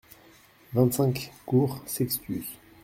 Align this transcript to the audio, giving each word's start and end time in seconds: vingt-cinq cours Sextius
vingt-cinq 0.73 1.31
cours 1.45 1.79
Sextius 1.85 2.57